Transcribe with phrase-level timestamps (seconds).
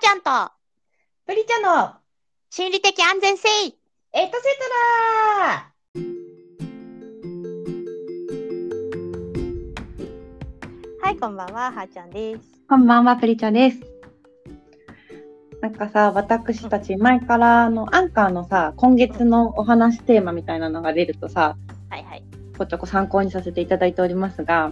[0.00, 0.52] ちゃんと
[1.26, 1.92] プリちゃんの
[2.50, 4.30] 心理的安全性エトセト
[5.42, 5.72] ラ
[11.02, 12.40] はい、こんばんは、はーちゃんです。
[12.68, 13.80] こんばんは、プリちゃんです。
[15.60, 21.56] なんかさ、私たち前からあのアンカーのさ、今月のお話テーマみたいなのが出るとさ、
[21.90, 22.22] はいはい。
[22.56, 24.70] こちょこ参考にさせていただいておりますが、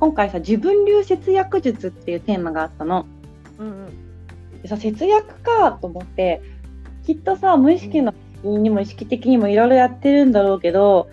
[0.00, 3.06] 今回さ、自分流節約術っていうテーマがあったの。
[3.58, 4.62] うんうん。
[4.62, 6.42] でさ、節約かと思って、
[7.04, 8.14] きっとさ、無意識の
[8.44, 11.08] にも意識的にもいろいろやってるんだろうけど、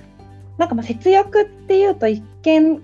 [0.57, 2.81] なんかまあ節約っていうと一見、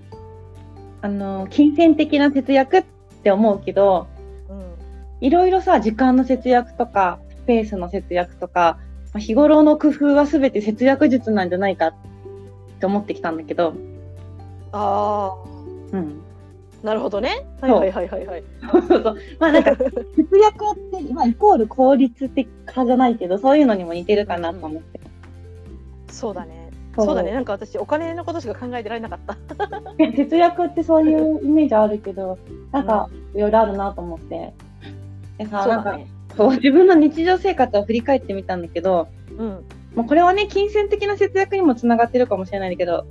[1.00, 2.84] あの、金銭的な節約っ
[3.22, 4.08] て思うけど、
[4.48, 4.72] うん
[5.20, 8.78] いろいろさ、時間の節約とか、スペースの節約とか、
[9.12, 11.94] まあ日頃の工夫は全て節約術なんじゃないかっ
[12.80, 13.74] て思ってきたんだけど、
[14.72, 15.34] あ
[15.92, 16.22] うん。
[16.82, 17.46] あ、なるほどね。
[17.60, 18.44] はそうはいはいはいはい。
[18.70, 19.16] そうそう。
[19.38, 19.74] まあなんか、
[20.16, 25.00] 節約って、まあイコール効率的かじゃないけど、そういうのにも似てるかなと思って。
[26.08, 26.70] そうだね。
[26.94, 27.32] そうそうだね。
[27.32, 29.34] なんか私、お金のことしか考えてられなかった。
[29.96, 32.38] ね節約ってそういうイメージあるけど、
[32.70, 34.52] なんか、いろいろあるなと思って。
[35.38, 35.98] でさ、なんか、
[36.36, 39.64] そう自分の日常生活を振り返ってみたんだけど、うん。
[39.94, 43.06] もうこれはね、金銭的な節約にもつながってるかもしれないんだけど、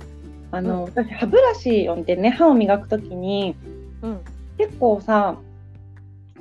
[0.52, 3.56] あの、私、歯ブラシをでね、歯を磨くときに、
[4.02, 4.20] うん。
[4.58, 5.38] 結構さ、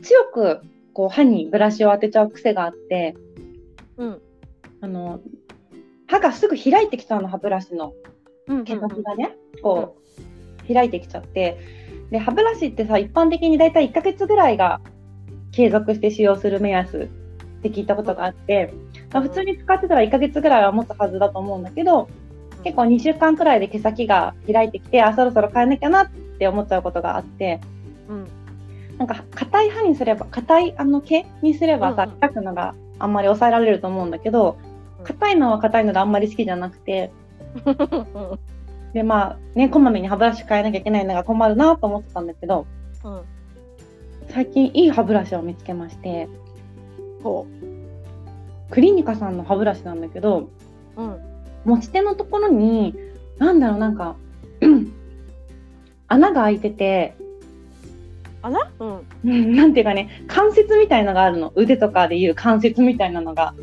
[0.02, 0.62] 強く、
[0.94, 3.16] こう、歯にブラシを当てちゃう癖があって、
[3.98, 4.22] うん。
[4.82, 5.22] あの、
[6.08, 7.94] 歯がすぐ開いてきちゃうの、歯ブラシの
[8.48, 8.64] うん。
[8.66, 9.96] 毛先がね、こ
[10.70, 11.58] う、開いてきちゃって、
[12.12, 14.82] で、歯ブラシってさ、一般的にだいたい1ヶ月ぐらいが
[15.54, 18.74] 継続して使用する目安って聞いたことがあって、
[19.14, 22.10] まあ普通に使ってたら1ヶ月ぐらいは持つはずだと思うんだけど、
[22.64, 27.60] 結構2週間くらいで毛先が開いてきて、あ、そろそろ変えなきゃなって思っちゃうことがあって、
[28.08, 28.28] うん。
[28.98, 34.58] なんか硬い歯にすれば、硬いあの毛にすればさうんうん、開くのがあんまり抑えられると思うんだけど
[35.00, 37.12] うん、硬いのは硬いのであんまり好きじゃなくて、
[37.66, 38.40] うん。
[38.94, 42.68] で、まあね、こまめに歯ブラシ変えなきゃいけないのが困るなと思ってたんだけど、
[43.04, 43.22] うん。
[44.30, 46.28] 最近いい歯ブラシを見つけまして、
[47.24, 47.48] ほ
[48.70, 50.50] クリニカさんの歯ブラシなんだけど、
[50.96, 51.02] う。
[51.02, 51.31] うん。
[51.66, 52.96] 持ち手のところに、
[53.38, 54.16] なんだろう、なんか、
[56.08, 57.16] 穴が開いてて、
[58.44, 58.72] 穴？
[58.80, 59.00] うん。
[59.26, 61.54] う んなんていうかね、関節みたいのがあるの。
[61.56, 63.54] 腕とかでいう関節みたいなのが。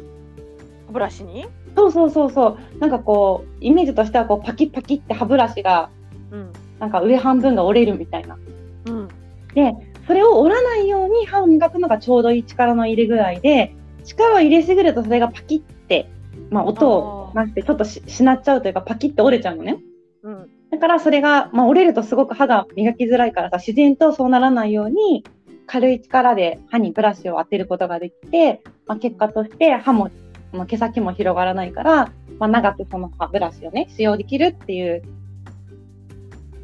[0.90, 1.46] ブラシに？
[1.76, 2.78] そうそうそうそう。
[2.78, 5.90] なんかこう、イメージとしてはこうパキッパキって歯ブラシが、
[6.30, 6.52] うん。
[6.78, 8.38] なんか上半分が折れるみたいな。
[8.86, 9.08] うん。
[9.54, 9.74] で、
[10.06, 16.08] それを折らないように歯を磨くのがちょうどいい力の入れぐらいで、力を入れすぎるとそれがパキって、
[16.50, 19.78] まあ音を出してちょっとししなっちゃうというかパキって折れちゃうのね。
[20.22, 20.50] うん。
[20.70, 25.24] だからそれが、まあ、折れるとすごく歯が磨きづらいからさ、自然とそうならないように、
[25.66, 30.10] 軽い力で歯にブラシを当てることができて、まあ、結果として歯も、
[30.52, 35.02] まあ、毛先も広がらないから、まあ、長くその歯ブラシをね、使用できるっていう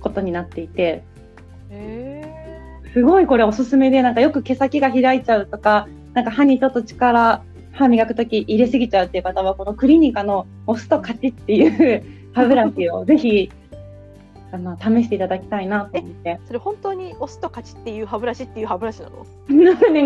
[0.01, 1.03] ことになっていて、
[1.71, 2.25] へ
[2.93, 7.43] すごいこれおすすめで、なんかよく毛先が開いちゃうとか、なんか歯にちょっと力、
[7.75, 13.51] 歯磨くとき入れすぎちゃうっていう方は、このクリニカの押すと勝ちっていう 歯ブラシをぜひ、
[14.53, 16.41] あの、試していただきたいなと思って。
[16.47, 19.27] それ本当に押すと勝ちっていう歯ブラシっていう歯ブラシなの？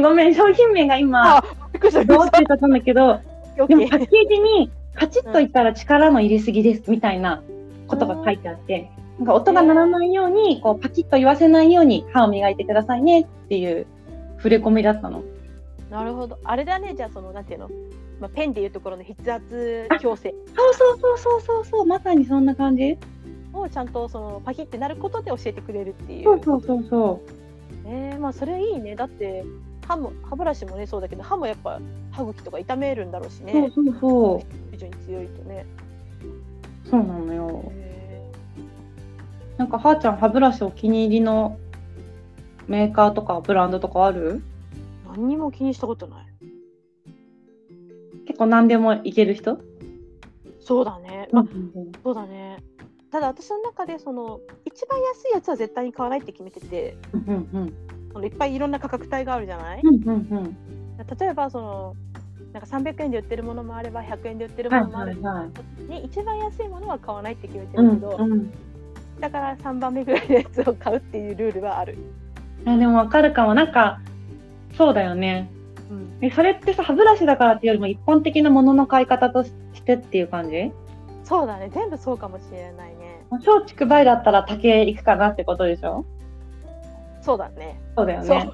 [0.03, 1.43] ごめん、商品名が今、
[2.07, 3.21] どうって言ったんだけど、
[3.69, 7.43] でもパッケージに、カチッと言ったら力の入れすぎです、みたいな
[7.87, 13.87] ことが書いてあって、なんか音が鳴らないように、こう、パキッと言わせないように歯を磨いてくださいねっていう
[14.39, 15.23] 触れ込みだったの。
[15.91, 16.39] なるほど。
[16.45, 17.71] あれだね、じゃあそのなんていうの、
[18.21, 22.99] まあ、ペンでいうところの筆圧矯正そうそうそうそうそうそう、まさにそんな感じ。
[23.55, 26.25] をちゃんとそのパキってなることで教えてくれるっていう。
[26.25, 27.21] そうそうそうそ
[27.87, 28.95] えー、まあそれいいね。
[28.95, 29.45] だって
[29.87, 33.47] 歯も歯ブラシもねそうだけど歯もやっぱ歯茎とか痛めるんだろうしう。
[33.47, 33.53] ね。
[33.75, 34.41] そうそうそう。
[34.73, 35.65] 非常に強いとね。
[36.85, 37.73] そうなのよ。
[37.75, 38.31] へ
[39.57, 41.59] なんか、はーちゃん、歯ブラシお気に入りの
[42.67, 44.37] メーカーとかブランドとかある？
[44.37, 44.43] ー
[45.09, 46.27] 何にも気にしたことない。
[48.27, 49.59] 結構何でもいける人？
[50.61, 51.29] そうだね。
[51.33, 51.45] まあ、
[52.03, 52.63] そうだね。
[53.11, 57.21] ただ私の中でその一番安いやつは絶対に買わないって決めてて、うん
[57.53, 57.75] うん
[58.13, 59.81] そのいっぱいいろんな価格帯があるじゃない？
[59.83, 60.57] うんうんうん
[61.19, 61.95] 例えばその
[62.53, 66.01] なんか300円で売ってるものもあれば100円で売ってるはいものもあるはいはい。
[66.01, 68.51] に一番安いものは買わないって決めてうんるけど、うん。
[69.21, 71.97] だから3番目ぐらいのやつを買うっていうルールはある。
[72.67, 73.55] いやでもわかるかも。
[73.55, 74.01] なんか、
[74.79, 75.51] そうだよね。
[75.91, 79.53] うん、え、それってさ、歯ブラシだからっていうよりも一般的なものの買い方とし
[79.85, 80.73] てっていう感じ？
[81.25, 83.23] そうだね全部そうかもしれないね。
[83.45, 86.05] 小竹梅だったら竹行くかなってことでしょ？
[87.21, 87.79] そうだね。
[87.97, 88.39] そうだよそう。
[88.39, 88.51] ね。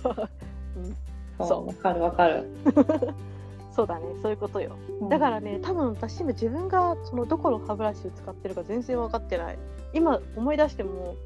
[1.38, 2.49] うんそうわかるわかる。
[3.73, 4.77] そうだねそういうことよ
[5.11, 9.59] だからね多分私今自分がそのどこの歯ブラシを使ってるか全然分かってない
[9.93, 11.17] 今思い出しても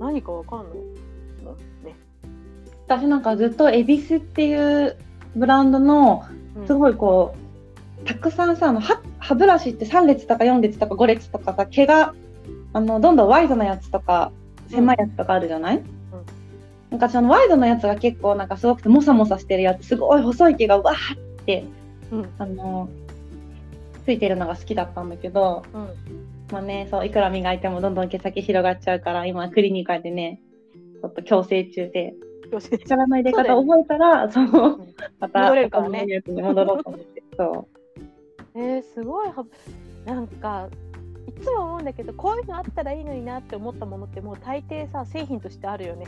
[0.00, 0.78] 何か分かんない
[1.84, 1.94] ね
[2.86, 4.96] 私なんかずっと恵比寿っていう
[5.36, 6.24] ブランドの
[6.66, 7.34] すごいこ
[8.02, 12.14] う、たくさんさあの歯歯ブラシって3列とか4列とか5列とかさ毛が
[12.72, 14.32] あのどんどんワイドなやつとか
[14.68, 15.82] 狭いやつとかあるじゃない、
[16.90, 21.64] なんかそのワイドのやつが結構なんかすごくてモサモサしてるやつすごい細い毛がわーって、
[22.12, 22.28] うん。
[22.38, 22.88] あの
[24.04, 25.88] ついてるのが好きだったんだけど、うん。
[26.52, 30.40] まあねそういくら磨いてもどんどん毛先広がっちゃうから今クリニカでね
[31.00, 32.14] ちょっと矯正中で
[32.54, 34.94] よし力の入れ方覚えたらそううん。
[35.18, 36.22] また戻れるからね。
[36.26, 37.98] 戻ろうと思ってそう。
[38.56, 39.44] えー、すごいは
[40.04, 40.68] なんか
[41.26, 46.06] いつも思うんだけどこういうのあったらいいのになって思ったものってもう大抵さ製品としてあるよね。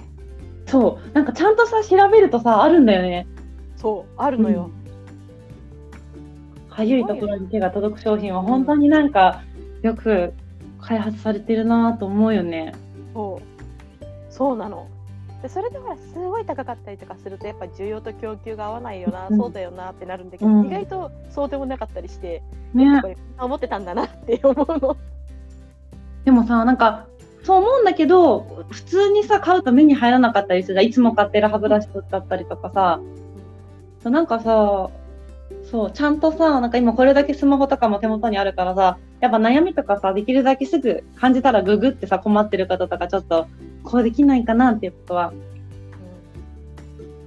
[0.66, 1.14] そう。
[1.14, 3.26] なんかちゃんとさ調べるとさあるんだよね。
[3.76, 4.70] そうあるのよ、
[6.70, 9.42] かゆいところに手が届く商品は本当になんか
[9.82, 10.32] よく
[10.80, 12.72] 開発されてるなと思うよね。
[13.12, 13.56] そう。
[14.30, 14.86] そうなの
[15.42, 19.36] でそれでほらすごい高かったりとかするとやっぱ需要と供給が合わないよな、うん。
[19.38, 20.66] そうだよなってなるんだけど、うん。
[20.66, 22.42] 意外とそうでもなかったりして、
[22.74, 23.00] ね。
[23.02, 24.96] これ思ってたんだなって思うの。
[26.24, 27.06] でもさなんか
[27.44, 30.86] そう思うんだけど普通にさ買うと目に入らなかったりするじゃん。
[30.86, 33.00] いつも買ってる歯ブラシだったりとかさ。
[34.04, 34.88] なんかさ
[35.70, 43.48] そうちゃんとさなんか今これだけスマホとかも手元にあるからさやっぱ悩みとかさできるだけすぐ感じたらググってさ困ってる方とかちょっと
[43.82, 45.32] こうできないかなっていうことは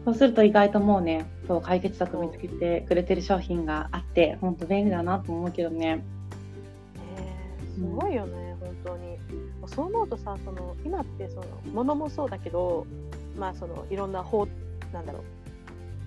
[0.06, 5.98] そうすると意外ともうねそう解決策見つけてくれてる商品があって本当便利だなと思うけどね。
[5.98, 6.04] ね
[6.96, 9.18] えすごいよね、本当に。
[9.68, 11.44] そう思うとさその今ってその
[11.74, 12.88] 物もそうだけど
[13.38, 14.48] まあそのいろんな方
[14.94, 15.20] なんだろ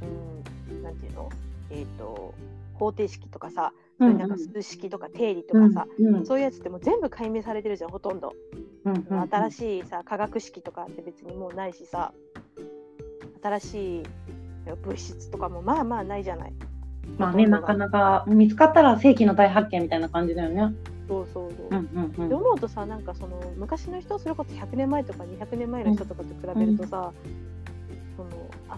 [0.00, 0.75] う。
[0.75, 1.29] うんなんていうの？
[1.72, 2.34] えっ、と
[2.74, 4.19] 方程式とかさ、うんうん。
[4.19, 6.26] なんか数式とか定理とかさ、うんうん。
[6.26, 8.32] そういうやつってもう全部解明されてるじゃんほとんど、
[8.84, 12.12] うんうん新しいさ化学式とかって別にもうないしさ。
[13.42, 14.02] 新しい
[14.84, 16.52] 物質とかもまあまあないじゃない。
[17.19, 20.72] まあね、なかなか見つかったら世紀の大発見みたいな感じだよね。
[21.08, 22.26] そうそうそう、うんうんうん。
[22.26, 27.12] って思うとさなんかその昔の人それこそ100年前とか200年前の人とかと比べるとさ、
[28.16, 28.30] その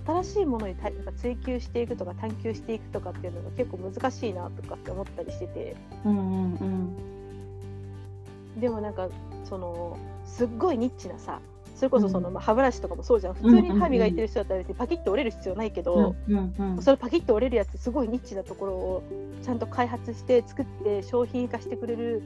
[0.06, 5.76] 新しいものにたなんか追求していくとか探求していくとかっていうのが結構難しいなとかって思ったりしてて。
[6.04, 8.60] うんうんうん。
[8.60, 9.08] でもなんか
[9.44, 11.40] そのすっごいニッチなさ
[11.74, 13.34] それこそその、うんまあ、歯ブラシとかもそうじゃん。
[13.34, 16.82] 普通に歯磨いてる人だったら別にパキッと折れる必要ないけど、うんうんうん。
[16.82, 19.02] それパキッと折れるやつすごいニッチなところを
[19.42, 22.22] ちゃんと開発して作って商品化してくれる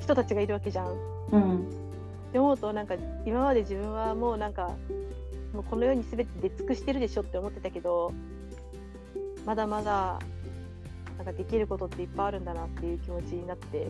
[0.00, 0.96] 人たちがいるわけじゃん。
[1.32, 1.58] うん。
[1.58, 2.94] って思うとなんか
[3.26, 4.70] 今まで自分はもうなんか
[5.52, 8.12] もうこの世に全て出尽くしてるでしょって思ってたけど
[9.44, 10.18] まだまだ
[11.18, 13.86] なんかできることっていっぱいあるんだなっていう気持ちになって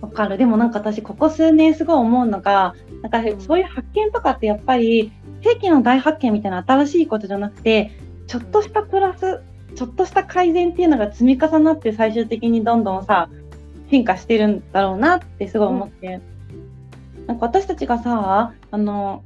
[0.00, 0.38] わかる。
[0.38, 5.12] でもなんか私、ここ数年すごい思うのが、なんかそういう発見とかってやっぱり、
[5.42, 7.90] 世紀の大発見みたいな新しいことじゃなくて、
[8.26, 9.42] ちょっとしたプラス、
[9.74, 13.28] ちょっとした改善っていうのが積み重なって最終的にどんどんさ、
[13.90, 16.20] 進化してるんだろうなってすごい思って。
[17.26, 19.22] なんか私たちがさ、あの、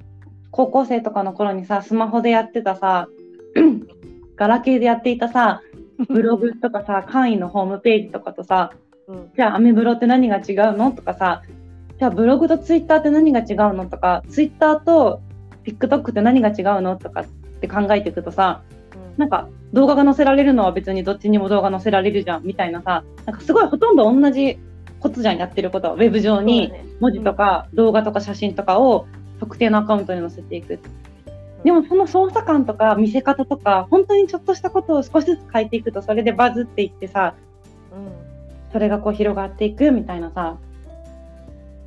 [0.54, 3.08] 高校生とかの頃にさ、スマホでやってたさ、
[4.36, 5.62] ガラケーでやっていたさ、
[6.08, 8.70] ブログとかさ、会員のホームページとかとさ、
[9.08, 9.30] うん。
[9.34, 11.42] じゃあアメブロって何が違うのとかさ、
[11.98, 15.22] じゃあブログとツイッターって何が違うのとか、ツイッターと
[15.64, 17.26] TikTok って何が違うのとかっ
[17.60, 18.62] て考えていくとさ、
[18.94, 19.18] うん。
[19.18, 24.60] なんか動画が載せられるのは別にどっちにも動画載せられるじゃんみたいなさ、なんかすごいほとんど同じ
[25.00, 29.08] ことじゃんやってることは、ウェブ上に文字とか動画とか写真とかを
[29.44, 30.80] 特定のアカウントに載せていく。
[31.64, 37.34] でもその操作感とか見せ方とか、本当にちょっとしたことを少しずつ変えていくと、それでバズっていってさ、
[37.92, 38.72] うん。
[38.72, 40.56] それがこう広がっていくみたいなさ。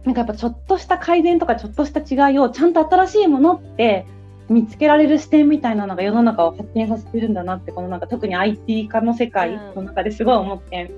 [0.06, 4.06] なんかやっぱちょっとした改善とかちょっとした違いをちゃんと新しいものって
[4.48, 10.90] 見つけられる視点みたいなのが世の中を発展させてるんだなってこのなんか特に IT 化の世界の中ですごい思って、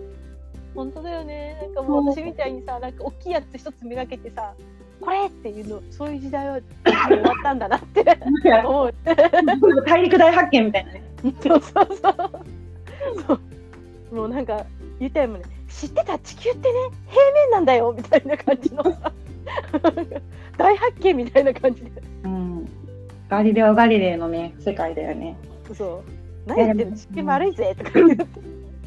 [0.76, 1.58] 本当だよね。
[1.60, 4.54] なんかもう私みたいにさなんか大きいやつ一つ磨けてさ
[5.02, 6.60] これっていうのそういう時代は
[7.08, 8.04] 終わったんだなって
[8.66, 8.94] 思う。
[9.86, 11.04] 大陸大発見みたいなね。
[11.42, 12.16] そうそうそう。
[13.28, 13.40] そ
[14.12, 14.16] う。
[14.16, 14.66] もうなんか
[15.00, 15.42] 言ったよね。
[15.70, 16.74] 知ってた地球ってね
[17.08, 18.84] 平面なんだよみたいな感じの。
[18.84, 19.12] さ
[20.58, 21.92] 大発見みたいな感じで。
[22.24, 22.66] うん。
[23.30, 25.38] ガリレオ・ガリレイのね世界だよね。
[25.74, 26.50] そう。
[26.50, 26.96] 何言ってんの？
[26.98, 28.26] 地球丸いぜとか言って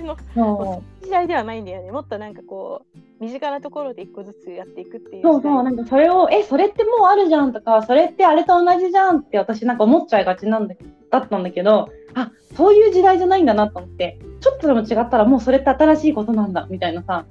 [0.02, 1.90] の時代ではないんだよね。
[1.90, 5.22] もっとなんかこう身近なところで一個ずつやっていくっていう。
[5.22, 5.62] そうそう。
[5.62, 10.74] なんかそれをえそれってもうあるじゃんとかそれってあれと同じじゃんって私なんか思っちゃいがちなんだ
[11.10, 17.26] だったんだけどあそういう時代じゃないんだなと思ってちょっとでも違ったらもうそれって新しいことなんだみたいなさ、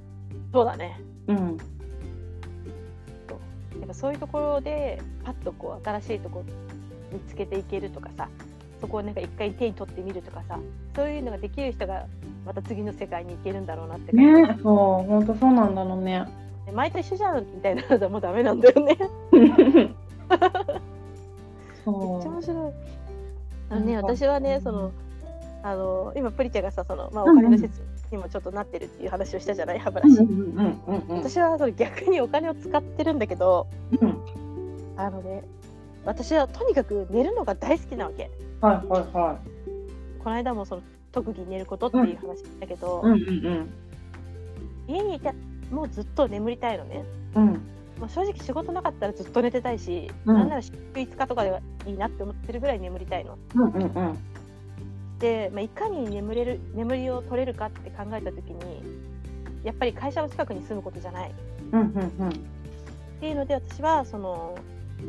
[0.52, 1.00] そうだね。
[1.28, 1.42] うん、や
[3.84, 6.44] っぱそういうところでパッとこう新しいとこ
[7.12, 8.28] 見つけていけるとかさ
[8.82, 10.58] そこをなんか一回手に取ってみるとかさ
[10.96, 12.06] そういうのができる人が
[12.44, 16.26] また次の世界に行けるんだろうなって感じ、ねそう本当そうなんだろうね。
[16.66, 18.98] で前と一緒じゃんみたいなのはもうダメなんだよね。
[19.32, 19.88] めっちゃ
[21.84, 22.72] そ面白い。
[23.70, 24.92] あのね私はねその
[25.62, 29.78] あの今プリちゃんがさその、まあ、お金の説にもちょっとなってるっていう話をしたじゃない？
[29.78, 30.18] 歯ブラシ、
[31.08, 33.68] 私はそれ逆にお金を使ってるんだけど
[34.00, 34.18] うん。
[34.96, 35.44] あのね
[36.04, 38.28] 私はとにかく寝るのが大好きなわけ
[38.62, 39.38] はいはいは
[40.22, 43.08] この間もその特技寝ることっていう話だけど、い。
[43.08, 43.70] うんうん
[44.88, 45.32] 家にいて
[45.70, 47.04] もうずっと眠りたいのね
[47.34, 47.46] うん。
[47.98, 54.18] もう正直仕事なかったらずっと寝てたいし、うんなんなら週5日とかではいいなって思ってるぐらい眠りたいのうんうんうん。
[55.18, 58.82] で、まあ、いかに眠れる眠りを取れるかって考えた時に
[59.62, 61.34] やっぱり会社の近くに住むことじゃない
[61.72, 62.28] うんうんうん。
[62.28, 62.32] っ
[63.20, 64.56] ていうので私はその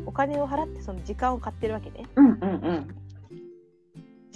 [0.06, 2.83] お金を払ってその時間を買ってるわけねうんうんうん。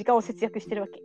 [0.08, 1.02] 時間を節約してるわけ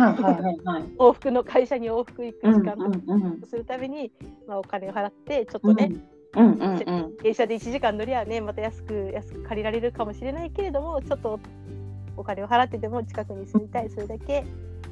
[0.00, 0.82] はいはいはいはい。
[0.98, 4.12] 往復の会社に往復行くうん時間とするために、
[4.46, 5.92] まあ、お金を払ってちょっとね、
[6.36, 7.16] うんうんうん。
[7.16, 11.40] 電車で1時間乗りゃねまた安く安く借りられるかもしれないけれどもちょっと
[12.16, 14.44] お金を払ってでも近くに住みたいそれだけ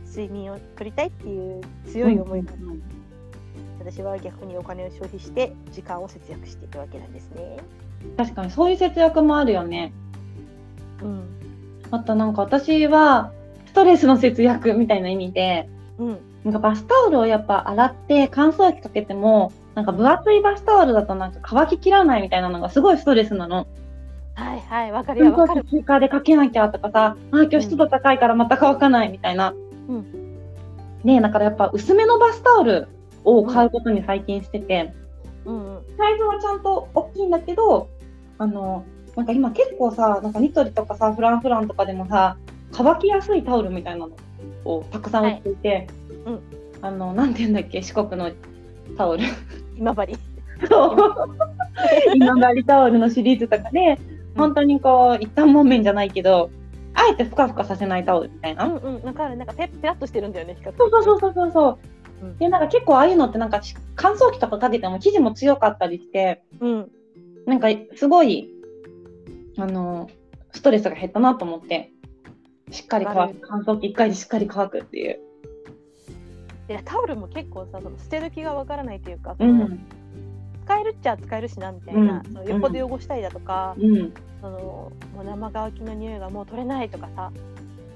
[0.07, 2.83] 睡眠を取りたいっていう強い思いが、うん
[3.78, 7.57] 私は逆にお金を消費して時間を節約しているわけなんですね。
[8.16, 9.92] 確かにそういう節約もあるよね。
[11.02, 11.42] うん
[11.92, 13.33] あとなんか私は
[13.73, 15.67] ストレスの節約みたいな意味で、
[15.99, 23.67] うんなんかバスタオルをやっぱ洗って乾燥機かけても、なんか分厚いバスタオルだとなんか乾ききらないみたいなのがすごいストレスなの。
[24.35, 25.64] はいはいわかるよわかる。
[25.64, 29.55] 追加でかけなきゃとかさ、あ今日湿度高いからまた乾かないみたいな。
[29.88, 30.38] うん
[31.05, 32.88] ねえ、だからやっぱ薄めのバスタオル
[33.25, 34.93] を買うことに最近してて、
[35.47, 37.88] うんうんサイズはちゃんと大きいんだけど、
[38.38, 38.85] あの、
[39.17, 42.37] なんか今結構さ、なんかニトリとかさ、フランフランとかでもさ、
[42.73, 44.11] 乾きやすいタオルみたいなの
[44.64, 45.88] をたくさん売っていて、はい。
[46.26, 46.41] うん。
[46.81, 48.31] あの、なんて言うんだっけ、四国の
[48.97, 49.23] タオル。
[49.76, 50.17] 今治。
[52.14, 53.99] 今治タオルのシリーズとかで、
[54.37, 56.50] 本当にこう、一旦もんめんじゃないけど、
[56.95, 58.64] あえてふかふかさせないタオルみたいな。
[58.67, 59.37] うんうんわかる。
[59.37, 61.79] なんかペペラッとしてるんだよね比較的そうそうそうそうそう。
[62.38, 66.91] で、なんか結構ああいうのってなんかし乾燥機とかかけても生地も強かったりして、うん。
[67.47, 68.50] なんかすごい、
[69.59, 70.09] あの、
[70.52, 71.91] ストレスが減ったなと思って、
[72.73, 73.41] しっかり乾く。
[73.43, 75.21] 乾燥機一回でしっかり乾くっていう。
[76.69, 79.81] でタオルも結構さその捨て時がわからないというか、うん。
[80.64, 84.12] 使えるっちゃ使えるしなみたいな、うんその横で汚したりだとか、うん。
[84.41, 87.33] そのもう生乾きの匂いがもう取れないとかさ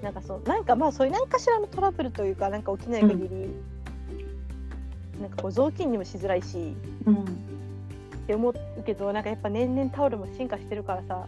[0.03, 3.29] なんかそうなんかまあそういう何かしらのトラブルというかなんか起きない限り、
[5.21, 7.15] なんかこう雑巾にもしづらいしうん。
[7.15, 7.27] っ
[8.27, 8.55] て思う
[8.85, 11.27] けどなんかやっぱ年々タオルも進化してるからさ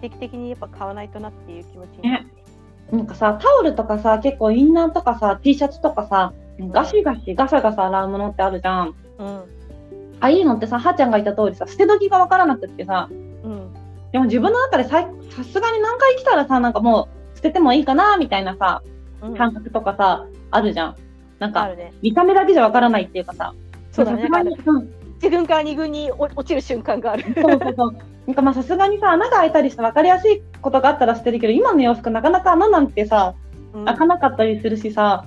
[0.00, 8.94] 定期的にやっぱ買わないとなっていう気持ちになって、なんかさ、タオルとかさ、結構インナーとかさ、T シャツとかさ、ガシガシガサガサ洗うものってあるじゃん。
[9.18, 9.26] うん。
[9.26, 13.72] ああいうのってさ、はーちゃんが言った通りさ、捨て時がわからなくってさ、うん。
[14.12, 18.82] でも自分の中でささすがに何回来たらさ、なんかもう捨ててもいいかな、みたいなさ、
[19.22, 19.36] うん。
[19.36, 20.96] 感覚とかさ、あるじゃん。
[21.38, 21.92] なんか、ね。
[22.02, 23.54] 見た目だけじゃわからないっていうかさ、
[23.92, 24.28] そうだね
[24.66, 27.24] うん1軍から2軍に落落ちる瞬間がある。
[27.34, 27.96] そうそうそう。
[28.26, 33.34] なんかまあさすがにさ、穴が開いたりして分かりやすいことがあったら捨てるけど、今の洋服なかなか穴なんてさ、
[33.74, 33.84] うん。
[33.84, 35.26] 開かなかったりするしさ、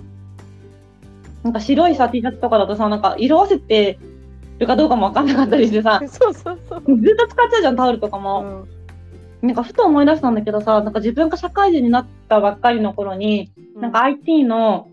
[1.44, 4.00] なんか白いさ、T シャツとかだとさ、なんか色あせて
[4.58, 8.42] るかどうかも分かんなかったりしてさ、 そうそうそう、ずっと使っちゃうじゃん、タオルとかうも。
[8.42, 8.68] ん。
[9.42, 14.88] なんかふと思い出したんだけどさ、なんか自分が社会人になったばっかりの頃に、なんか IT の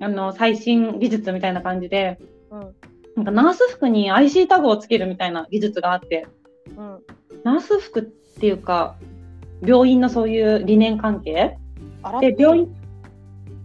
[0.00, 2.18] あの最新技術みたいな感じで、
[2.50, 2.74] うん
[3.16, 6.26] なんかナース服に IC タグをつけるみたいな技術があって、
[6.76, 6.98] うん
[7.44, 8.96] ナース服っていうか、
[9.64, 11.58] 病院のそういう理念関係？
[12.20, 12.74] で、病院、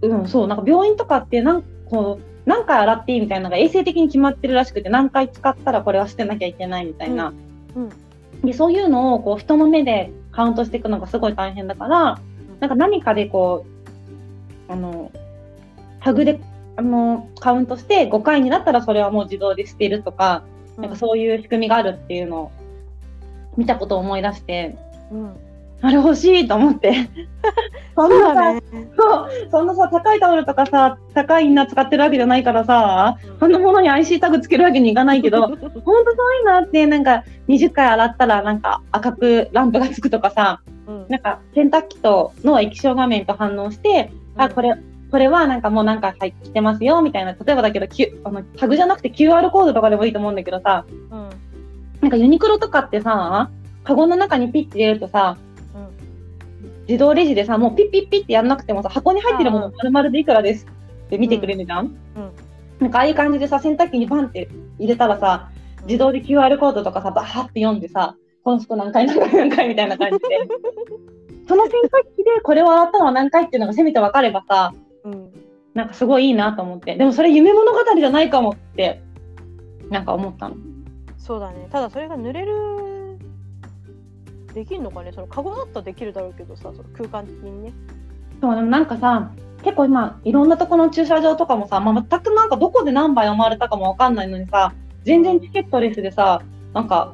[0.01, 7.33] うん、そう、なんか病院とかってなんこう何回洗っていいみたいなのが衛生的に決まってるらしくて、何回使ったらこれは捨てなきゃいけないみたいな。
[7.75, 7.89] うん。
[8.41, 12.19] で、そういうのをこう人の目でカウントしていくのがすごい大変だから、
[12.59, 13.65] なんか何かでこ
[14.69, 15.11] う、あの、
[15.99, 16.39] タグで、
[16.77, 20.43] あの、カウントして5回になったらそれはもう自動で捨てるとか、
[20.77, 22.51] なんかそういう仕組みがあるっていうのを
[23.57, 24.77] 見たことを思い出して、
[25.11, 25.35] うん、
[25.81, 26.93] あれ欲しいと思って。
[27.95, 28.61] そんなさ、そう。
[28.95, 41.05] そう、そんなさ、高いタオルとかさ、高いインナー使ってるわけじゃないからさ、そんなものに IC タグつけるわけにいかないけど、ほんとそういうのあって、なんか20回洗ったらなんか赤くランプがつくとかさ、うん。
[41.09, 44.75] なんか洗濯機との液晶画面と反応して、あ、これ、
[45.09, 47.33] これはなんかもうなんか入ってますよ、みたいな。
[47.33, 51.29] 例えばだけど、Q、あのタグじゃなくて QR コードとかでもいいと思うんだけどさ、うん
[52.01, 53.49] なんかユニクロとかってさ、
[53.83, 55.37] カゴの中にピッて入れるとさ、
[55.73, 55.87] うん
[56.87, 62.31] 自動レジでさ、もうピッピッピッってやんなくてもさ、箱に入ってるもの丸々でいくらですって見てくれるじゃん、うん
[62.79, 65.49] なんかああいう感じでさ、洗濯機にバンって入れたらさ、
[65.87, 70.25] 自動で QR コードとかさ、バーって読んでさ、この服何回何回何回みたいな感じで。
[71.47, 74.86] その洗濯機でこれを洗ったのは何回っていうのがせめて分かればさ、うん
[75.77, 76.95] なんかすごいいいなと思って。
[76.95, 79.03] でもそれ夢物語じゃないかもって、
[79.91, 80.55] なんか思ったの。
[81.19, 83.19] そうだねただそれが濡れる
[84.53, 85.11] できるのかね？
[85.13, 87.73] そのカゴだったらできるだろうけどさその空間的にね
[88.41, 89.31] そう、でもなんかさ、
[89.63, 96.41] 結構今、いろんなところの駐車場とかもさ、まあ、全くなんかどこで何杯生まれたかもわかんないのにさ、全然チケットレスでさ、
[96.73, 97.13] なんか、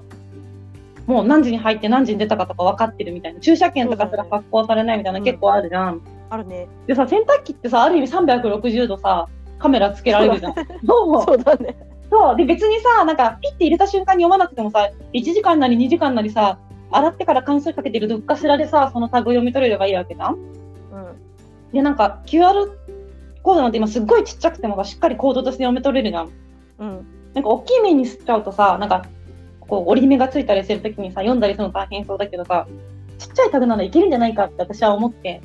[1.05, 3.39] もう何時に入って何時に出たかとか分かってるみたいな。
[3.41, 6.01] 駐車券とかすら発行されないみたいなうん結構あるじゃん。
[6.29, 6.67] あるね。
[6.87, 9.27] でさ、洗濯機ってさ、ある意味360度さ、
[9.59, 10.53] カメラつけられるじゃん。
[10.53, 11.75] そうそうだね。
[12.09, 12.35] そう。
[12.35, 16.59] で、別にさ、なんか、ピッて入れた瞬間に読まなくてもさ、1時間なり2時間なりさ、
[16.91, 20.33] 洗ってから乾燥かけてるどっかしらでさ、そのタグ読み取れればいいわけじゃん？
[20.33, 20.41] うん。
[21.71, 22.69] で、なんか QR
[23.41, 26.29] コードなんて今すっごいちっちゃくてもさしっかりコードとして読み取れるじゃん。
[26.79, 27.07] うん。
[27.33, 29.05] なんか大きい目にしちゃうとさ、なんか
[29.59, 32.67] こう折り目がついたりするときにさ、読んだりするの大変そうだけどさ、
[33.17, 35.41] ちっちゃいタグならいけるんじゃないかって私は思って、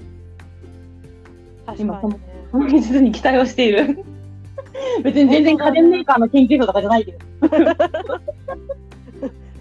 [1.69, 2.21] 確かにね
[2.51, 4.05] その技術に期待をしている。
[5.03, 7.19] 別に全然家電メーカーの研究者とかじゃないけど。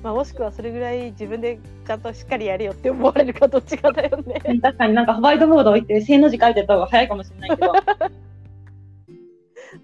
[0.03, 4.39] まあ、もしくはそれぐらい自分でちゃんとしっかりやれよって思われるかどっちかだよね。
[4.61, 7.73] 確かになんかホワイトボード置いて正の字書いてた方が早いかもしれないけど。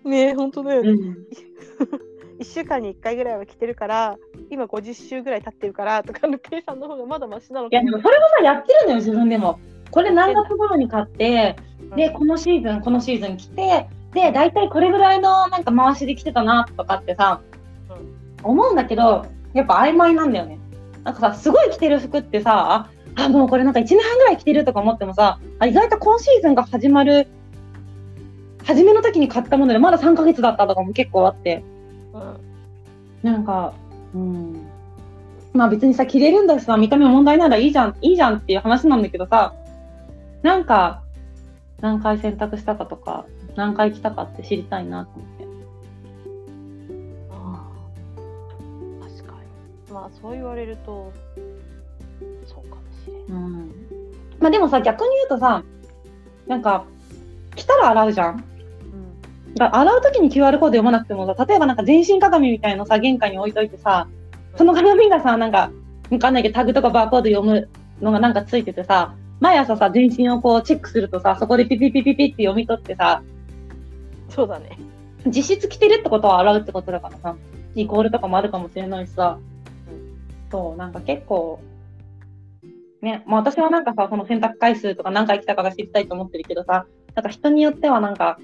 [0.09, 0.89] ねえ、本当だよね。
[0.91, 1.17] うん
[2.39, 4.17] 1週間に1回ぐらいは来てるから、
[4.49, 9.59] 今50週ぐらい経ってるからとかの計算の方がまだマシなのいやでもそれもさ、やってるのよ、自分でも。
[9.93, 11.55] これ何月頃に買って、
[11.95, 17.41] で、このシーズン、このシーズン来て、で、大体これぐらいのなんか回しで来てたなとかってさ、
[18.41, 20.57] 思うんだけど、やっぱ曖昧なんだよね。
[21.03, 27.27] なんかさ、すごい着てる服ってさ、あ、もうこれなんか1年半ぐらい着てるとか思ってもさ、あ意外と今シーズンが始まる、
[28.63, 31.63] 初めの時に買ったものでまだ3ヶ月だったとかも結構あって、
[32.13, 33.73] うんなんか、
[34.15, 34.67] うん。
[35.53, 39.53] まあ別にさ、着れるんだしさ、見た目問題ならいいじゃん、いいじゃんっていう話なんだけどさ、
[40.43, 41.01] なんか、
[41.79, 43.25] 何回洗濯したかとか、
[43.55, 45.47] 何回着たかって知りたいなと思って。
[47.31, 47.71] あ
[49.01, 49.33] あ確か
[49.87, 49.93] に。
[49.93, 51.11] まあそう言われると、
[52.45, 53.37] そうかもしれん。
[53.37, 53.71] うん。
[54.39, 55.63] まあでもさ、逆に言うとさ、
[56.45, 56.85] なんか、
[57.55, 58.35] 着たら洗うじゃん。
[58.35, 58.43] うん
[59.55, 64.07] だ洗うときに QR コード読まなくてもさ、例えばなんか全身鏡みたいのさ、玄関に置いといてさ、
[64.57, 65.71] その鏡がさ、なんか、
[66.11, 67.69] わかんないけどタグとかバーコード読む
[68.01, 73.21] のがなんかついててさ、毎朝さ、全身をこうチェックするとさ、そこでピピピピピって読み取ってさ、
[74.29, 74.79] そうだね。
[75.25, 77.35] 実質着てるってことは洗うってことだからさ、
[77.75, 79.37] イコールとかもあるかもしれないしさ、
[80.49, 81.59] そう、なんか結構、
[83.01, 88.39] ね、まあ私はなんかさ、その洗濯回数とか何回来たかが知りたいと思ってるけどさ、なんか人によってはなんか、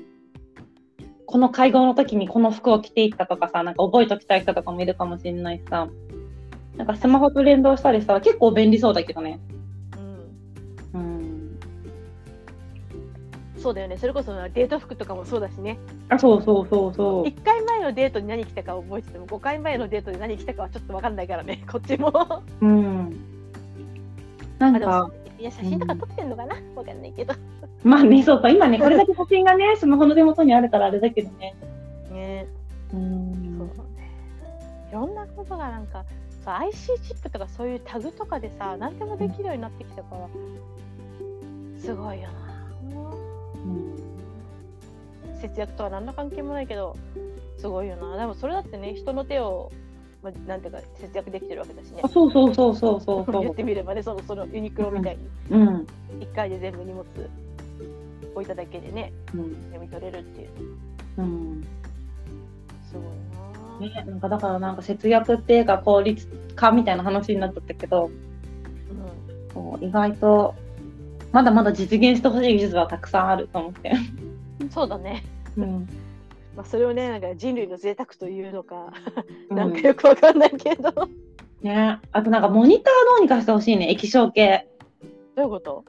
[1.26, 5.88] この会合の時にこの服を着ていったとかさ、なんか覚えときたい人とかもいるかもしれないしさ、
[6.76, 9.40] なんかスマホと連動したりしたら結構便利そうだけどね。
[13.60, 13.98] そうだよね。
[13.98, 15.78] それこそデート服とかもそうだしね。
[16.10, 17.24] あ、そうそうそうそう。
[17.26, 22.12] 1回前のデートに何着たか覚えてても、5回前のデートで何着たかはちょっと分かんないからね、 こっちも。
[22.62, 23.20] うん。
[24.58, 26.56] なんか、いや、写真とか撮ってんのかな？
[26.76, 27.34] 分かんないけど。
[27.84, 31.56] まあね、そうそう、今ね、これだけ写真がね、スマホの手元にあるからあれだけどね。
[32.12, 32.48] ね
[32.90, 33.70] うそう。
[34.90, 36.04] いろんなことがなんか、
[36.44, 40.28] さ IC チップとかそういうタグとかでさ、何でもできるようになってきたから、
[41.80, 42.50] すごいよな。
[45.42, 46.96] 節約とは何の関係もないけど、
[47.58, 48.18] すごいよな。
[48.18, 49.72] でもそれだってね、人の手を、
[50.22, 50.62] まあ、なん。
[50.62, 52.08] ていうか節約できてるわけだしねあ。
[52.08, 53.56] そうそうそうそうそうそ言っ。
[53.56, 55.88] てみればね、そのそのユニクロみたいに、うん。
[56.20, 57.06] 1回で全部荷物
[58.36, 59.56] 置いただけでね、うん。
[59.72, 60.50] 読み取れるっていう、
[61.18, 61.68] うん。
[62.84, 63.04] すごい
[63.90, 64.02] な。
[64.04, 64.20] ね、なん。
[64.20, 64.76] かだからなん。
[64.76, 69.54] か節約っていうか効率化みたいな話になっちゃったけど、うん。
[69.54, 70.54] こう意外と
[71.32, 73.94] まだまだ実現してほしい技術はたくさんあると思って。
[74.70, 75.24] そうだね。
[75.58, 75.88] うん。
[76.56, 78.92] まあ、それをね、なんか人類の贅沢というのか、
[79.50, 80.92] うなんかよくわかんないけど。
[80.92, 81.10] ど
[81.62, 84.68] ね、あとなんかモニターどうにかしてほしいね、液晶系。
[85.38, 85.86] ういうこと？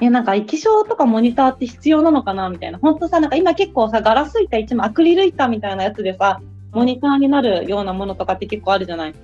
[0.00, 2.78] え、なんか液晶とかモニターって必要なのかなみたいな。
[2.78, 6.40] 本当さ、なんか今結構さ、ガラス板一枚、アクリル板みたいなやつでさ、
[6.72, 9.14] モニターになるようなものとかって結構あるじゃない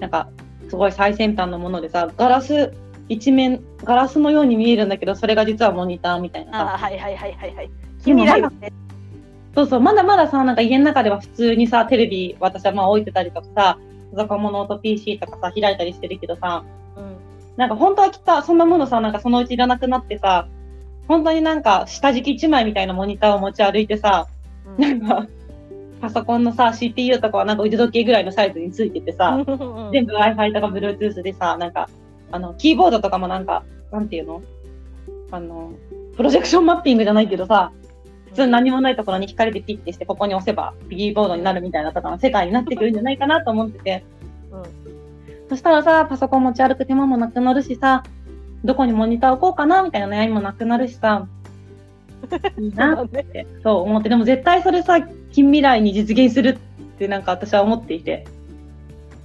[0.00, 0.28] なんか、
[0.68, 2.72] すごい最先端のものでさ、ガラス
[3.08, 7.70] 一面ガラスのように見えるんだけどそれが実はモニターみたいなさああはいはいはいはいはい。
[8.04, 8.72] でも君らよね。
[9.54, 13.78] そうそうまだまださなんか家の中では普通にさテレビ私はまあ置いてたりとかさ
[14.14, 16.64] パソコンもノート PC とかさ開いたりしてるけどさ
[16.96, 17.16] うん。
[17.56, 20.48] なんか本当はきっとそんなものさなんかそのうちいらなくなってさ
[21.08, 24.26] 本当になんか下敷き一枚みたいなモニターを持ち歩いてさ
[24.76, 25.26] うなんか
[26.00, 29.44] パソコンのさ CPU とかはなんか腕時計ぐらいのサイズについててさ、ん
[29.92, 31.88] 全部 Wi-Fi とか Bluetooth でさ、なんか、
[32.30, 34.42] あの、キーボードとかもなんか、なんていうの？
[35.30, 35.72] あの、
[36.16, 37.72] プロジェクションマッピングじゃないけどさ、
[38.28, 44.04] 普通に何もないところに光でピッてして、ここに押せば、キーボードになるみたいなとかの世界になってくるんじゃないかなと思ってて。
[44.50, 44.56] う
[44.92, 44.96] ん
[45.48, 48.02] そしたらさ、パソコン持ち歩く手間もなくなるしさ、
[48.64, 51.28] どこにモニター置こうかなみたいな悩みもなくなるしさ、
[52.58, 53.08] いいなっ。
[53.08, 58.26] て、そう思って、でも絶対それさ、近未来に実現するってなんか私は思っていて。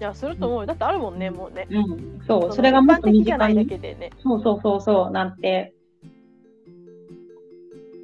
[0.02, 0.66] いや、すると思うよ。
[0.66, 1.68] だってあるもんね、もうね。
[1.70, 3.66] うん、そう、のそれがもっと身一般的じゃないだ。
[3.66, 4.10] けでね。
[4.24, 5.76] そうそうそうそう、なんて。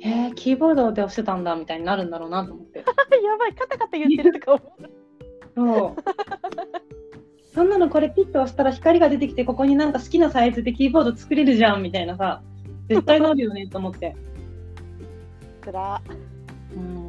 [0.03, 2.85] えー、キーボードで押してたんだみたいになるんだろうなと思って。
[2.85, 2.85] や
[3.39, 4.89] ばい、カタカタ言ってるとか思う。
[5.55, 5.95] そう。
[7.55, 12.43] そんなのこれピッと押したら光が出てきて、ここになんか好きなサイズでキーボード作れるじゃんみたいなさ、
[12.89, 14.15] 絶対なるよねと思って。
[15.63, 15.99] つら。
[16.75, 17.06] うん。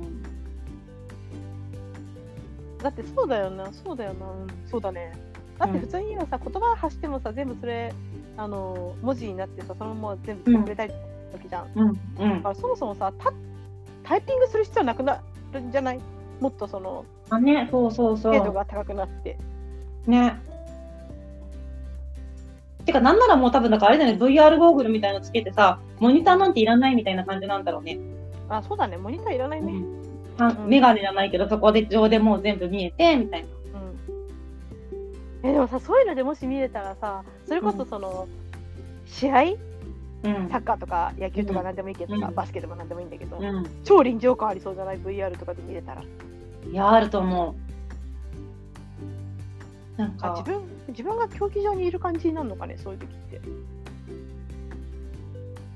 [2.83, 5.13] だってそうだよな、そうだよな、うん、そうだね。
[5.59, 7.93] だって普通に今さ、言葉発してもさ、全部それ、
[8.37, 11.67] あの、文字になってさ、そのまま全部してくれたりするわけじゃん。
[11.75, 11.89] うん。
[11.89, 12.37] うん。
[12.37, 13.33] だからそもそもさタ、
[14.05, 15.21] タイピングする必要なくな
[15.53, 16.01] るんじゃない？
[16.41, 18.33] もっとその、あ、ね、そうそうそう。
[18.33, 19.37] 精度が高くなって。
[20.07, 20.41] ね。
[22.85, 27.99] てか、なんならもう多分、だからあれだよね、VR ゴーグルみたいなのつけてさ、モニターなんていらないみたいな感じなんだろうね。
[28.49, 29.73] あ、そうだね、モニターいらないね。
[29.73, 30.08] あうん
[30.67, 33.49] メガネじゃないけど、そこで上でもう全部見えて、みたいな。
[35.43, 35.49] うん。
[35.49, 38.29] え、でもさ、そういうのでもし見れたらさ、それこそその、
[39.07, 39.43] 試合？
[40.25, 43.41] うんサッカーとか野球とかうん何でもいいけどさ、うんバスケでも何でもいいんだけど、う
[43.85, 46.03] 超臨場感ありそうじゃない ?VR とかで見れたら。
[46.03, 46.05] ん。
[46.71, 47.55] いや、あると思
[49.97, 50.01] う。
[50.01, 53.41] なんかあ自、分自分が競技場にいる感じになるのかね、そういう時って。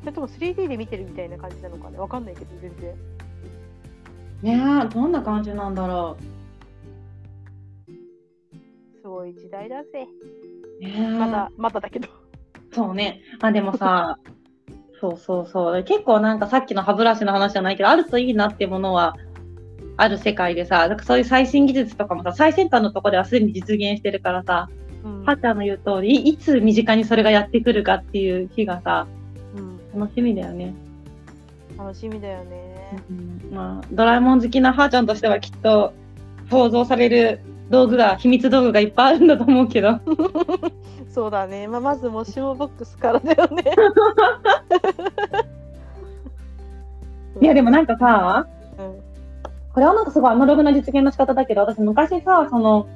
[0.01, 2.95] それとも 3D で見てるみたいな感じなのかね、わかんないけど、全然。
[4.43, 6.17] ねえ、どんな感じなんだろ
[9.01, 10.07] すごい時代だぜ。
[11.19, 12.09] まだ、まだだけど。
[12.73, 13.23] そうね。
[13.41, 14.19] あ、でもさ、
[15.01, 15.85] そうそうそう。
[15.85, 19.17] 結構なんかさっきの歯ブラシの話じゃないけど、あるといいなっていうものは、
[19.97, 24.69] ある世界でさ、なんかそういう最新技術とかもさ、最先端のところではすでに実現してるからさ、
[25.05, 29.07] うんハッチャーの言う通り、いいつ身近にそれがやってくるかっていう日がさ、
[29.57, 30.75] うん楽しみだよね。
[31.83, 33.03] 楽しみだよね。
[33.11, 35.93] うんまあ、ドラえもん好きなはーちゃんとしてはきっと
[36.49, 37.41] 想像される
[37.71, 39.99] 道具が、秘密道具がいっぱいあるんだと思うけど。
[41.11, 41.67] そうだね。
[41.67, 43.65] まあ、まずもしもボックスからだよね。
[47.41, 48.47] いやでもなんかさ、
[48.79, 48.95] うん、
[49.73, 52.87] これはなんかすごいアナログな実現の仕方だけど、私昔さ、その、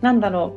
[0.00, 0.54] なんだろ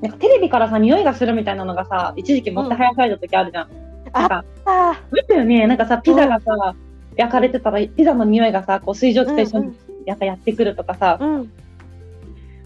[0.00, 0.02] う。
[0.02, 3.89] なんかテレビからさ、匂いがするみたいなのがさ、一時期もってはやされた時あるじゃん。
[4.12, 5.66] なんか、あ見たよね。
[5.66, 6.74] なんかさ、ピザがさ、
[7.16, 11.48] 焼かれてたら、ピザの匂いがさ、こう水蒸気と一緒にやっぱやってくるとかさ、あ、うん、い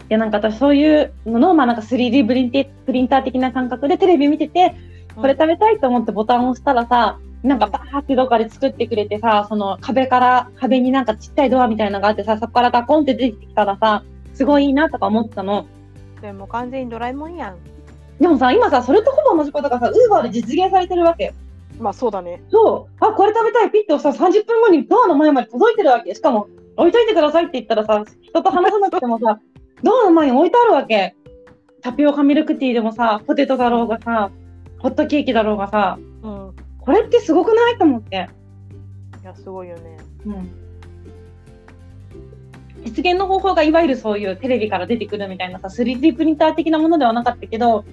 [0.09, 4.75] やなんか私そういうのの、まあなんか 3D プリンテプリンター的な感覚でテレビ見てて、
[5.15, 14.03] これ食べたいと思ってボタンを押したらさ、なんかバーってどっかで作ってくれてさ、その壁から、壁になんかちっちゃいドアみたいなのがあってさ、そこからガコンって出てきたらさ、
[14.33, 15.67] すごいいいなとか思ってたの。
[16.21, 17.57] でも完全にドラえもんやん。
[18.19, 21.33] でもさ、今さ、それとほぼ同じことがさ、ウーバーで実現されてるわけ。
[21.79, 22.41] まあそうだね。
[22.49, 23.05] そう。
[23.05, 23.71] あ、これ食べたい。
[23.71, 26.15] ピッて押したら30分後にドアの前まで届いてるわけ。
[26.15, 26.47] しかも、
[26.77, 29.39] 置いといてくださいって言ったらさ、人と話さなくてもさ、
[29.83, 31.15] ドアの前に置いてあるわけ。
[31.81, 34.31] タピオカミルクティーでもさ、ポテトだろうがさ、
[34.79, 36.55] ホットケーキだろうがさ、うん。
[36.79, 38.29] これってすごくないと思って。
[39.21, 39.97] いや、すごいよね。
[40.25, 40.65] うん。
[42.83, 47.83] 実現の方法がいわゆるそういうテレビから出てくるみたいなさ、3D プリンター的なものではなかったけど、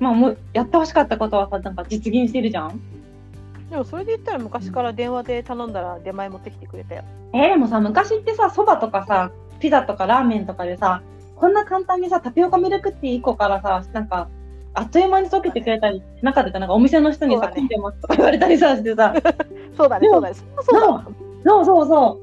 [0.00, 2.80] まあもうやってほしかったことはさ、なんか実現してるじゃん？
[3.70, 7.04] でもそれで言ったら昔から電話で頼んだら出前持ってきてくれたよ。
[7.32, 11.02] えーでもさ、昔ってさ、そばとかさ、ピザとかラーメンとかでさ、
[11.36, 14.28] こんな簡単にさ、タピオカミルクティー1個からさ、なんか、
[14.74, 19.14] あっという間に溶けてくれたりしなかったなんかお店の人にさ、ね混んでますとか言われたりさしてさ、
[19.76, 20.34] そうだね、そうだね。
[20.34, 21.06] そうそうだわ。
[21.44, 22.20] そうそうそ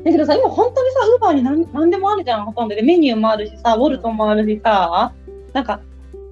[0.00, 0.04] う。
[0.04, 2.82] だけどさ、今本当にさ、ウーバーになんなんでもあるじゃん、ほとんどで。
[2.82, 5.12] メニューもあるしさ、ウォルトもあるしさ、
[5.52, 5.80] なんか、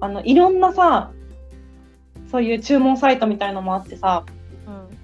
[0.05, 1.11] あの、いろんなさ、
[2.31, 4.25] そういう注文サイトみたいのもあってさ、
[4.67, 4.97] うん。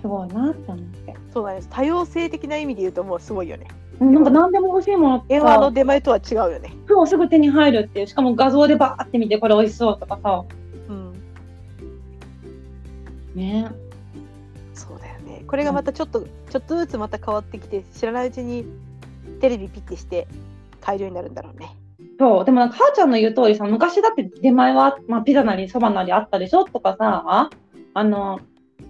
[0.00, 1.14] すごいなって思って。
[1.32, 1.60] そうだね。
[1.70, 3.68] 多様性的な意味で言うともうすごいよね。
[4.00, 6.72] うんなんか何でも欲しいもの電話の出前とは違うよね。
[6.88, 10.44] そうすぐ手に入るっていうしかも画像でバーって見てこれ美味しそうとかさ
[10.88, 11.12] うん。
[13.34, 13.70] ね
[14.74, 15.44] そうだよね。
[15.46, 18.66] これがまたちょっと、ちょっとずつまた変わってきて、知らないうちに
[19.40, 20.26] テレビピッてして
[20.80, 21.74] 買えるようになるんだろうね。
[22.18, 22.44] そう。
[22.44, 27.50] でもなんかはーちゃんの言う通りさ昔だって出前は、まあ、ピザなりそばなりあったでしょとかさ
[27.94, 28.40] あの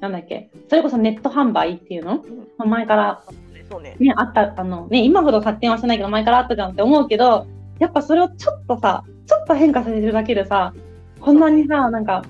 [0.00, 2.24] なんだっけそれこそネット販売っていうの？
[2.58, 3.22] 前から。
[3.68, 3.96] そうね。
[3.98, 7.48] ね、あった、あのね、今ほど発展はしてないけど、前からあったじゃんって思うけど、
[7.80, 10.72] やっぱそれをちょっとさ、ちょっと変化させるだけでさ、
[11.20, 12.22] こんなにさ、なんか、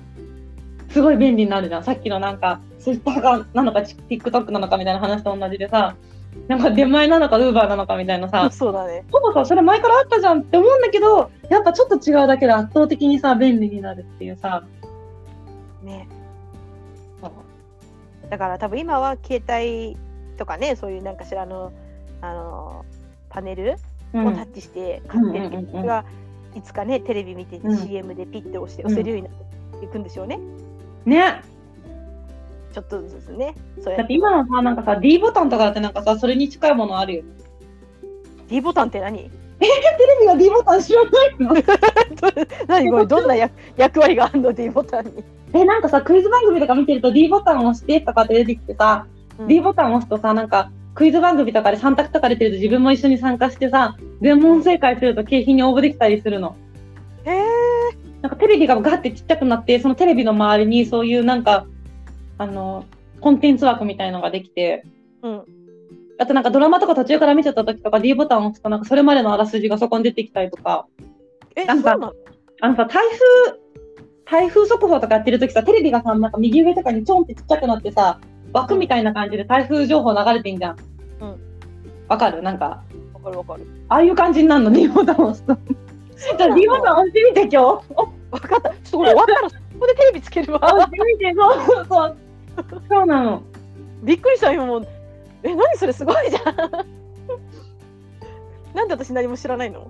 [0.89, 1.83] すごい便利になるじゃん。
[1.83, 5.95] さっきのなんか、ツイッターがなのか、TikTok なのかみたいな話と同じでさ、
[6.47, 9.03] なんか出前なのか、ウーバーなのかみたいなさ、 そうだね。
[9.11, 14.63] ほぼさ、それ前からあったじゃんって思うんだけど、やっぱちょっと違うだけで圧倒的にさ、便利になるっていうさ、
[15.83, 16.07] ね。
[18.29, 19.97] だから多分今は携帯
[20.37, 21.71] とかね、そういうなんかしらの、
[22.21, 22.85] あの、
[23.29, 23.75] パネル
[24.13, 26.03] うんをタッチして買ってるけど、うん
[26.55, 29.29] いつかね、テレビ見てうん CM でピッて押して押せるようにな
[29.77, 30.39] っていくんでしょうね。
[31.05, 31.41] ね。
[32.77, 33.55] ちょっとずつね。
[33.81, 37.23] そだって今のさ、なんかさ、D ボタンとかだってなんかさ、それに近いものあるよ。
[38.47, 39.17] D ボタンって何？
[39.17, 39.71] テレ
[40.21, 41.55] ビが D ボタン知らないの？
[42.67, 42.91] 何？
[42.91, 45.23] これどんな役役割があるの？D ボタンに。
[45.53, 49.07] え、なんかさ、クイズ番組とか見てると D ボタンを押してとかって出てきてさ、
[49.47, 56.55] D ボタンを押すとさ、なんか、クイズ番組とかで3択とか出てると自分も一緒に参加してさ、全問正解すると景品に応募できたりするの。
[57.25, 57.43] へえ。
[58.21, 61.65] なんかテレビがガッてちっちゃくなって、そのテレビの周りにそういうなんか、
[62.37, 62.85] あの、
[63.21, 64.85] コンテンツ枠みたいのができて、
[65.23, 65.43] うん。
[66.19, 70.87] あとなんかドラマとか途中から見ちゃった時とか D ボタンを押すとなんかそれまでのあらすじがそこに出てきたりとか、
[71.55, 71.91] え、なんか
[72.61, 73.03] あのさ、台
[73.47, 73.59] 風、
[74.25, 78.19] 台風速報とかやってる時さ、テレビがさ、なんか右上とかにちょんってちっちゃくなってさ、
[78.53, 80.77] 枠みたいな感じで台風情報流れてんじゃん。
[81.21, 81.37] うん。
[82.07, 82.41] わかる？
[82.41, 83.67] なんか、わかるわかる。
[83.89, 85.55] ああいう感じになるの、D ボタンを押すと。
[86.37, 87.57] じゃあ D ボタン押してみて、今日。
[87.61, 88.69] わかった。
[88.71, 90.91] ちょっとこれ終わったらそこでテレビつける 押わし。
[90.91, 92.17] てみて、そうそうそう。
[92.89, 93.43] そうなの。
[94.03, 94.87] びっくりした今もう。
[95.43, 96.55] え、何それすごいじゃん。
[98.75, 99.89] なんで私何も知らないの？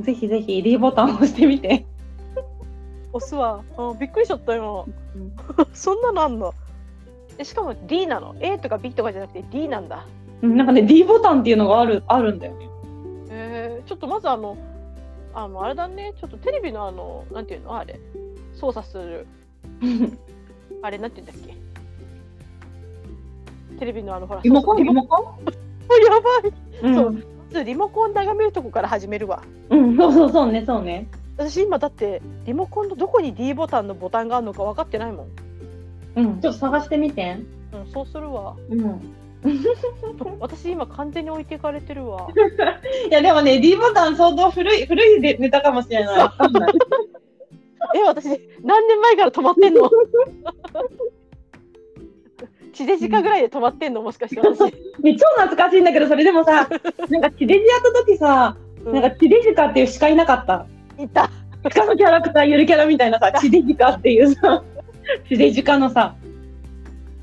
[0.00, 1.84] ぜひぜひ D ボタンを押してみて。
[3.12, 3.62] 押すわ。
[3.78, 4.84] うん、びっくりしちゃった今。
[5.72, 6.52] そんなのあんの？
[7.38, 10.04] えしかも D なの ?A とか B とかじゃなくて D なんだ。
[10.42, 12.68] うんなんかね、D ボタンっていうのがある、あるんだよね。
[13.30, 14.56] えー、ちょっとまずあの、
[15.34, 17.76] あの、あれだね、ちょっとテレビのあの、なんていうの？
[17.76, 17.98] あれ、
[18.54, 19.26] 操作する、
[20.82, 21.56] あれなんていうんだっけ？
[23.76, 24.76] テレビのあの、ほら、リモコン？
[24.78, 25.24] リモコン？
[26.04, 26.52] やばい。
[26.82, 29.42] うんそうまずリモコン眺めるとこから始めるわ。
[29.70, 31.06] うん、そうそうそうね、そうね。
[31.38, 35.28] 私今だってリモコンのどこに D ボタンのボタンがあるのか分かってないもん。
[36.16, 37.38] うん、ちょっと探してみて。
[37.72, 38.56] うん、そうするわ。
[38.68, 39.00] うん。
[40.40, 42.26] 私今完全に置いていかれてるわ。
[43.08, 46.30] いや、でもね、D ボタン相当古い、古いでネタかもしれない
[47.94, 48.26] え、私
[48.64, 49.88] 何年前から止まってんの？
[52.76, 54.60] 地デジかぐらいで止まってんのもしかして私。
[54.64, 56.68] ね超懐かしいんだけど、それでもさ、
[57.08, 60.66] なんか地デジやった時さ、なんか地デジカっていうしかいなかった。
[61.02, 61.30] いた。
[61.62, 64.62] 他のキャラクター、ゆるキャラみたいなさ、地デジカっていうさ、
[65.28, 66.14] 地デジカのさ、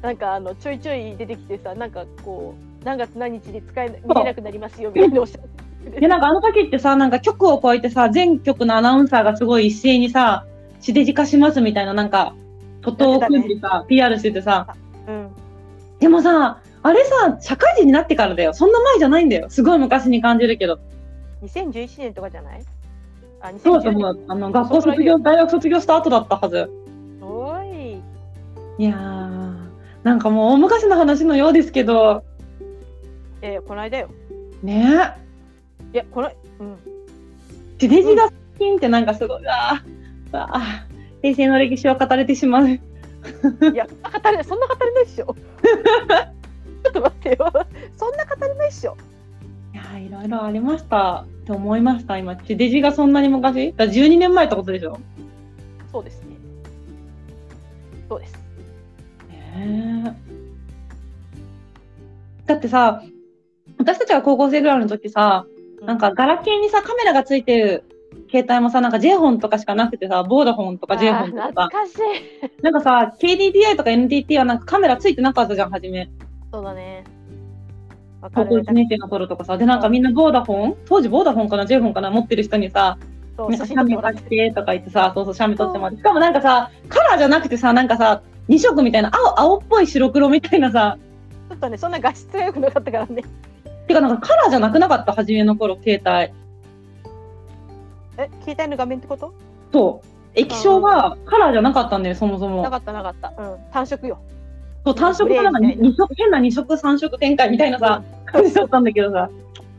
[0.01, 10.45] なんかあのちょいちょい出てきてさ、なんかこう何月何日で使えな見れなくなりますよみたいなおっしゃってで、なんかあの時ってさ、なんか局を超えてさ、全局のアナウンサーがすごい一斉にさ、
[10.79, 12.35] 地デジ化しますみたいな、なんか、
[12.81, 14.92] 徒党を組んでさ、PR しててさ、うん。
[16.03, 18.53] でもさ、あれさ、社会人になってからだよ。
[18.53, 19.49] そんな前じゃないんだよ。
[19.49, 20.77] すごい昔に感じるけど。
[21.41, 22.63] 2011年とかじゃない？
[23.39, 24.19] あ、そうだと2010思う。
[24.27, 26.69] あの、学校卒業、大学卒業した後だったはず。
[27.21, 28.01] おい。
[28.79, 29.55] いやー、
[30.03, 32.25] なんかもう大昔の話のようですけど、
[33.41, 34.09] えー、この間よ。
[34.61, 35.13] ね
[35.93, 36.77] いや、この、うん。
[37.77, 42.79] え、地デジが好きってなんかすごい、あーあー、平成の歴史を語れてしまう。
[43.73, 45.25] いや、語れない、そんな語れないっしょ。
[45.25, 47.51] ちょっと待ってよ。
[47.97, 48.97] そんな語れないっしょ。
[49.73, 52.35] いやーいろいろありましたって思いました、今。
[52.35, 53.73] 地デジがそんなに昔？
[53.73, 54.99] だから12年前ってことでしょ？
[55.91, 56.35] そうですね。
[58.09, 58.33] そうです。
[59.29, 60.23] ねえ
[62.45, 63.01] だってさ、
[63.77, 65.45] 私たちが高校生ぐらいの時さ、
[65.81, 67.83] なんかガラケーにさ、カメラがついてる
[68.33, 72.63] 携帯もさ、なんか J ホンとかしかなくてさ、ボーダフォンとか J ホンとか懐かしい。
[72.63, 76.09] なんかさ、KDDI とか NTT はなんかカメラついてなかったじゃん、初め。
[76.51, 77.03] そうだね。
[78.33, 78.63] 高校る。
[78.63, 79.57] 1年生の頃とかさ。
[79.57, 80.75] で、なんかみんなボーダフォン？
[80.85, 82.09] 当時ボーダフォンかな ?J ホンかな？
[82.09, 82.97] 持ってる人にさ、
[83.37, 85.99] そうなんか写写真撮ってもらっメ貸してとか言ってさ、そうそう、写メ撮ってもらって。
[85.99, 90.97] しかもなんかさ、カラーじゃなくてさ、なんかさ、2色みたいな、青、青っぽい白黒みたいなさ、
[91.49, 93.23] ちょっとね、そんな画質が良くなかったからね。
[93.87, 96.33] てか、なんかカラーじゃなくなかった、初めの頃、携帯。
[98.17, 99.33] え携帯の画面ってこと？
[99.71, 100.07] そう。
[100.35, 102.63] 液晶がカラーじゃなかったんだよ、そもそも。
[102.63, 104.17] なかったなかったうん単色よ
[104.83, 109.29] そう、単色がなんかグレーみたいな二色、変な二色、三色展開みたいなさ、感じだったんだけどさ。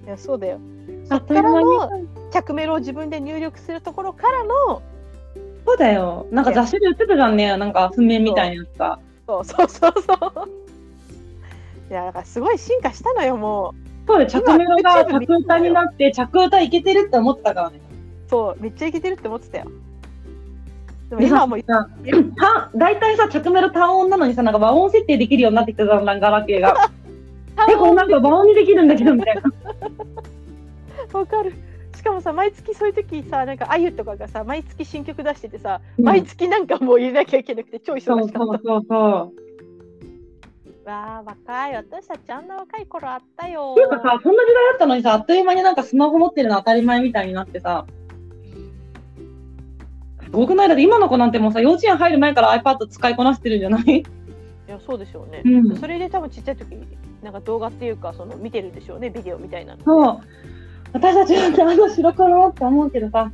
[0.07, 0.59] いやそうだよ
[1.11, 1.90] あそっからの
[2.31, 4.83] 着メロを自分で入力するところからの
[5.66, 6.27] そうだよ。
[6.31, 8.99] なんか雑誌で売ってたじゃんね、なんか譜面みたいなやつが。
[9.27, 10.49] そうそうそうそう
[11.90, 13.75] いやだからすごい進化したのよも
[14.07, 17.81] そうで、着メロが着歌になって、着歌いけてるって思ってたからね。
[18.26, 19.70] うそうめっちゃいけてるって思ってたよ。
[21.10, 21.60] でも今はもう
[22.74, 26.90] 大体さ、着メロ単音なのにさ、なんか和音設定できるようになってきたじゃん、ガラケーが。
[27.70, 29.42] え、これなんか和音にできるんだけど、みたいな。
[31.18, 31.52] わかる。
[31.94, 36.04] しかもさ毎月そういう時さなんかあゆとかがさ毎月新曲出しててさ、うん。
[36.04, 38.38] 毎月なんかもう入れなきゃいけなくて超忙しかった。
[38.38, 39.32] そうそうそ
[40.87, 40.88] う。
[40.88, 41.76] わあ若い。
[41.76, 48.03] 私たちあんな若い頃あったよなんかさ、そんな時代だったのにさ、あっという間になんかスマホ持ってるの当たり前みたいになってさ、す
[50.35, 50.68] ごくない？
[50.68, 53.83] だって今の子なんてもうさ、幼稚園入る前から iPad 使いこなしてるんじゃない？
[53.85, 54.05] い
[54.66, 56.75] やそうでしょうね、うんそれで多分ちっちゃい時
[57.23, 60.20] なんか動画っていうかその見てるんでしょうねビデオみたいなのそう。
[60.92, 63.31] 私たちなんてあの白黒って思うけどさ。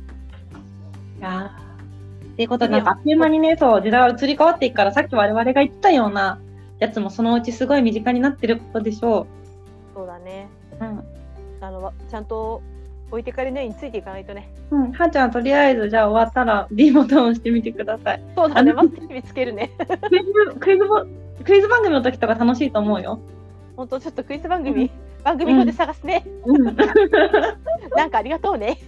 [1.19, 1.61] いやー
[2.33, 6.39] っていうことで、なんかあっという間にね、そう、時代は移り変わっていくから、さっき我々が言ってたような
[6.79, 9.27] やつもそのうちすごい身近になってることでしょ
[9.93, 10.83] そうだねう。
[10.83, 11.03] うん。
[11.59, 12.63] あのわちゃんと
[13.11, 14.49] 置いてかれないについていかないとね。
[14.71, 18.23] うん、はーちゃん、とりあえず、じゃあ終わったら D ボタンを押してみてください。
[18.35, 18.71] そうだね。
[18.71, 19.71] あまずテレビつけるね。
[19.77, 21.05] クイズ、クイズボ、
[21.43, 23.19] クイズ番組の時とか楽しいと思うよ。
[23.75, 24.89] 本当ちょっとクイズ番組、
[25.23, 26.63] 番組表で探すね、うん。
[27.95, 28.77] なんかありがとうね。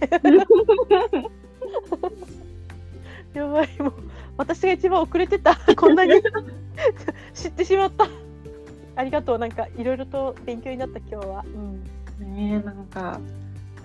[3.34, 3.92] やばいもう
[4.36, 5.58] 私が一番遅れてた。
[5.76, 6.12] こんなに
[7.34, 8.06] 知ってしまった。
[8.96, 9.38] ありがとう。
[9.38, 11.44] なんかいろいろと勉強になった今日は、
[12.20, 13.20] うん、ねえ、なんか。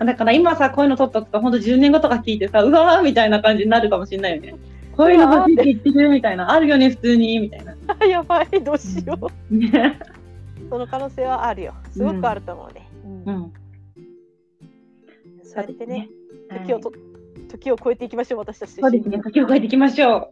[0.04, 4.54] だから今さ、こういうの撮っとくと、ほんと10年後とか聞いてさ、うわーみたいな感じになるかもしれないよね。
[4.96, 7.76] こういうのが出て言ってるみたいな、あるよね、普通に、みたいな。
[8.00, 9.18] あ やばいどうしよ
[9.50, 9.98] う、ね。
[10.70, 13.52] その可能性はあるよすごくあると思うね、うんうん。
[15.42, 16.08] そうやってね
[16.48, 16.92] はい時をと
[17.48, 20.30] 時を超えていきましょう私たちとそうですね、時を変えていきましょ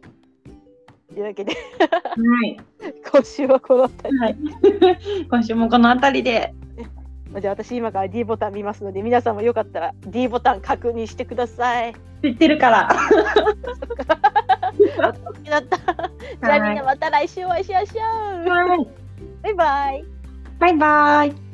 [1.09, 1.55] というわけでう。
[2.29, 2.57] はい。
[3.11, 4.37] 今週はこの辺りはい。
[5.29, 6.53] 今週もこの辺りで。
[7.39, 11.93] じゃあ私今から D ボタン見ますので皆さんもよかったら D ボタン確認してください。
[12.23, 12.89] 知ってるから。
[15.45, 17.99] じゃあみんなまた来週お会いしましょ
[18.45, 18.49] う。
[18.49, 18.87] はい、
[19.43, 20.05] バイバイ。
[20.59, 21.49] バイバイ。